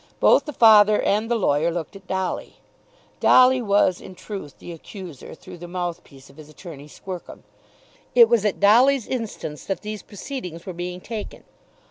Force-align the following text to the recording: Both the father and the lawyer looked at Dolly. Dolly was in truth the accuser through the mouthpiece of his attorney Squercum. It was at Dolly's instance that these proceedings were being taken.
Both 0.19 0.45
the 0.45 0.51
father 0.53 0.99
and 0.99 1.29
the 1.29 1.35
lawyer 1.35 1.69
looked 1.71 1.95
at 1.95 2.07
Dolly. 2.07 2.55
Dolly 3.19 3.61
was 3.61 4.01
in 4.01 4.15
truth 4.15 4.55
the 4.57 4.71
accuser 4.71 5.35
through 5.35 5.59
the 5.59 5.67
mouthpiece 5.67 6.27
of 6.27 6.37
his 6.37 6.49
attorney 6.49 6.87
Squercum. 6.87 7.43
It 8.15 8.27
was 8.27 8.43
at 8.43 8.59
Dolly's 8.59 9.05
instance 9.05 9.63
that 9.65 9.81
these 9.81 10.01
proceedings 10.01 10.65
were 10.65 10.73
being 10.73 11.01
taken. 11.01 11.43